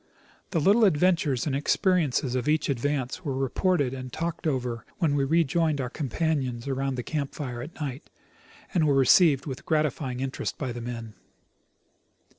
[0.49, 5.23] The little adventures and exijeriences of each advance were reported and talked over when we
[5.23, 8.09] rejoined our companions around the camp fire at night,
[8.73, 11.13] and were received with gratifying interest by the men.